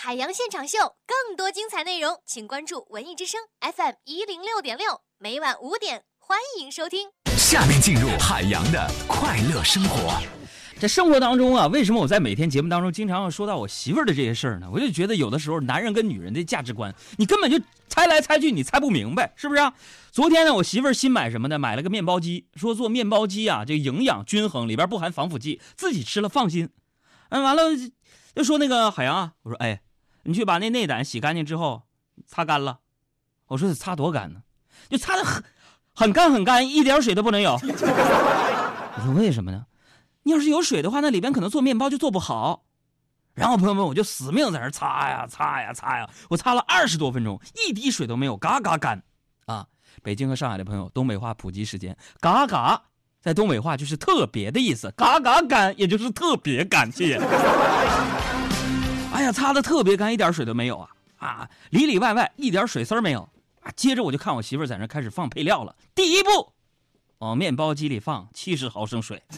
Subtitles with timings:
[0.00, 7.08] 海洋现场秀更多精彩内容，请关注文艺之声 FM 一零六点六，每晚五点欢迎收听。
[7.36, 10.22] 下面进入海洋的快乐生活。
[10.78, 14.68] 在生活当中啊，为什么我在每天节目当中经常要说到我媳妇儿的这些事儿呢？
[14.72, 19.74] 我就觉得有的时候男人跟女人的价值观，你根本就猜来猜去，你猜不明白，是不是啊？
[20.12, 26.70] 昨天呢，我媳妇儿新买什么呢，买了个面包机，说做面包机啊，这营养均衡，里边不含防腐剂，自己吃了放心。
[27.30, 27.62] 嗯，完了
[28.36, 29.80] 就说那个海洋啊，我说哎，
[30.28, 31.84] 你去把那内胆洗干净之后
[32.26, 32.80] 擦干了。
[33.46, 34.42] 我说得擦多干呢？
[34.90, 35.42] 就擦的很
[35.94, 37.54] 很干很干，一点水都不能有。
[37.64, 39.64] 我说为什么呢？
[40.24, 42.66] 你要是有水的话，那里边可能做面包就做不好。
[43.32, 49.02] 然后朋友们，我就死命在那擦呀擦呀擦呀，我擦了二十多分钟，一滴水都没有，嘎嘎干。
[49.46, 49.66] 啊，
[50.02, 52.82] 北京和上海的朋友，东北话普及时间，嘎嘎，
[53.22, 57.18] 在东北话就是特别的意思，嘎嘎干，也就是特别感谢。
[59.32, 63.28] 擦的特别干，一点水都没有啊啊，里里外外一点水丝没有
[63.60, 63.70] 啊。
[63.76, 66.52] 接着我就看我媳妇在那开始放配料了，第一步。
[67.18, 69.22] 往面包机里放七十毫升水。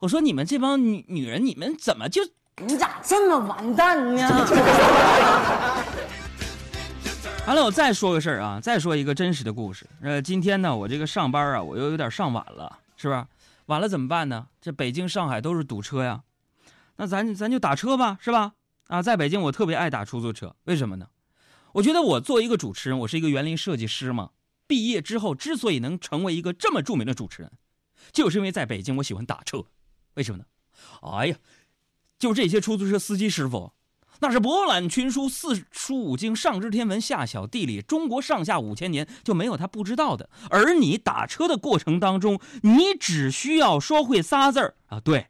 [0.00, 2.22] 我说你们这帮女女人，你们怎么就
[2.56, 4.28] 你咋这么完蛋呢？
[7.46, 9.86] 完了，我再说个事儿啊，再说一个真实的故事。
[10.02, 13.28] 呃，今天呢，我这个上班啊，我又有点上晚了，是吧？
[13.66, 14.46] 晚了怎么办呢？
[14.60, 16.22] 这北京、上海都是堵车呀，
[16.96, 18.54] 那咱咱就打车吧，是吧？
[18.88, 21.08] 啊，在北京我特别爱打出租车，为什么呢？
[21.72, 24.30] 我觉得我作为一个主持人，我是一个园林设计师嘛。
[24.66, 27.52] 毕业之后，之所以能成为一个这么著名的主持人，
[28.12, 29.64] 就是因为在北京，我喜欢打车。
[30.14, 30.44] 为什么呢？
[31.02, 31.36] 哎呀，
[32.18, 33.72] 就这些出租车司机师傅，
[34.20, 40.30] 那是博览群书、四书五经、上知天文、下晓地理，中国上下五千年就没有他不知道的。
[40.50, 45.26] 而你打车的过程当中，你只需要说会仨字儿啊，对，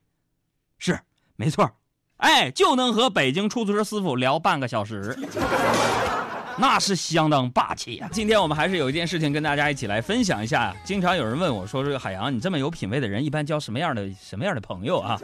[0.79, 1.01] 是
[1.37, 1.71] 没错，
[2.19, 5.17] 哎，就能和北京出租车师傅聊半个小时。
[6.57, 8.09] 那是相当霸气呀！
[8.13, 10.73] 今天我们还是有一件事情跟大家一起来分享一下。
[10.85, 15.19] 经常有人问我说：“这个海洋，你这么有品位的人，一般交什么样的什么样的朋友啊？”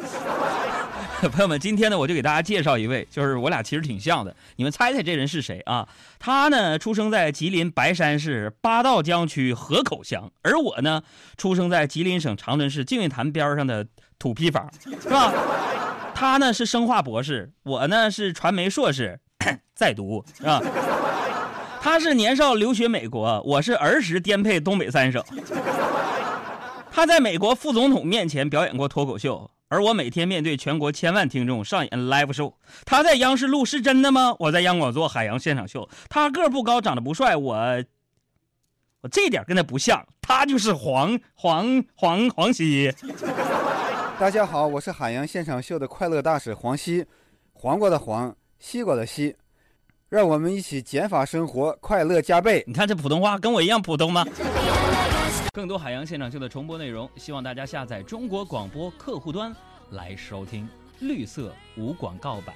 [1.31, 4.35] 朋友们，今天呢，我就给大家介绍一位，就是我俩其实挺像的。
[4.57, 5.87] 你们猜猜这人是谁啊？
[6.19, 11.01] 他呢，出生在吉林白山市八道江区河口乡，而我呢，
[11.37, 13.87] 出生在吉林省长春市净月潭边上的
[14.19, 14.69] 土坯房，
[15.01, 15.33] 是吧？
[16.21, 19.19] 他呢是生化博士，我呢是传媒硕士，
[19.75, 20.61] 在读，啊？
[21.81, 25.25] 他是年少留学美国，我是儿时颠沛东北三省。
[26.91, 32.53] 他在美国副总统面前表演过脱口秀，而我每天面对全国千万听众上演 live show。
[32.85, 34.37] 他在央视录是真的吗？
[34.41, 35.89] 我在央广做海洋现场秀。
[36.11, 37.83] 他个不高，长得不帅，我
[39.01, 42.93] 我这点跟他不像，他就是黄黄黄黄西。
[44.21, 47.03] 大家好，我是海洋现场秀的快乐大使黄西，
[47.55, 49.35] 黄瓜的黄，西瓜的西。
[50.11, 52.63] 让我们一起减法生活，快乐加倍。
[52.67, 54.23] 你看这普通话跟我一样普通吗？
[55.55, 59.57] 更多海洋现场秀的重播内容，希望大家下载中国广播客户端
[59.89, 62.55] 来收听绿色无广告版。